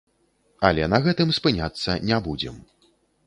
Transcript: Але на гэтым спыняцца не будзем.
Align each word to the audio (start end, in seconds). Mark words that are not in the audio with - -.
Але 0.69 0.87
на 0.93 0.99
гэтым 1.07 1.29
спыняцца 1.39 1.97
не 2.13 2.17
будзем. 2.29 2.55